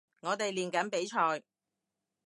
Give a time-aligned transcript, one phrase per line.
[0.21, 1.43] 我哋練緊比賽